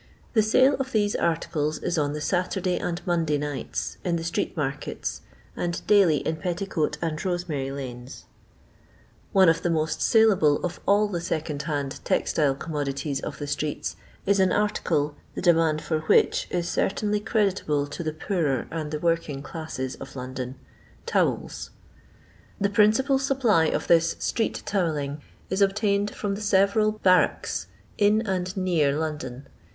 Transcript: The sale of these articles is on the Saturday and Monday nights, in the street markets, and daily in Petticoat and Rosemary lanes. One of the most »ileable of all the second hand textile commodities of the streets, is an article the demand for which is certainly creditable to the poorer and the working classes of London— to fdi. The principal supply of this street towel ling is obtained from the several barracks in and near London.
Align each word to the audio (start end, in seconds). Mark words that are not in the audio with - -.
The 0.33 0.41
sale 0.41 0.73
of 0.79 0.93
these 0.93 1.15
articles 1.15 1.77
is 1.77 1.95
on 1.95 2.13
the 2.13 2.21
Saturday 2.21 2.79
and 2.79 3.05
Monday 3.05 3.37
nights, 3.37 3.99
in 4.03 4.15
the 4.15 4.23
street 4.23 4.57
markets, 4.57 5.21
and 5.55 5.85
daily 5.85 6.25
in 6.27 6.37
Petticoat 6.37 6.97
and 7.03 7.23
Rosemary 7.23 7.69
lanes. 7.69 8.25
One 9.31 9.47
of 9.47 9.61
the 9.61 9.69
most 9.69 9.99
»ileable 9.99 10.59
of 10.63 10.79
all 10.87 11.07
the 11.07 11.21
second 11.21 11.61
hand 11.61 11.99
textile 12.03 12.55
commodities 12.55 13.19
of 13.19 13.37
the 13.37 13.45
streets, 13.45 13.95
is 14.25 14.39
an 14.39 14.51
article 14.51 15.13
the 15.35 15.41
demand 15.43 15.83
for 15.83 15.99
which 15.99 16.47
is 16.49 16.67
certainly 16.67 17.19
creditable 17.19 17.85
to 17.85 18.01
the 18.01 18.11
poorer 18.11 18.65
and 18.71 18.89
the 18.89 18.99
working 18.99 19.43
classes 19.43 19.93
of 19.97 20.15
London— 20.15 20.55
to 21.05 21.13
fdi. 21.13 21.69
The 22.59 22.71
principal 22.71 23.19
supply 23.19 23.65
of 23.65 23.85
this 23.85 24.15
street 24.17 24.63
towel 24.65 24.93
ling 24.93 25.21
is 25.51 25.61
obtained 25.61 26.09
from 26.15 26.33
the 26.33 26.41
several 26.41 26.93
barracks 26.93 27.67
in 27.99 28.23
and 28.25 28.57
near 28.57 28.97
London. 28.97 29.47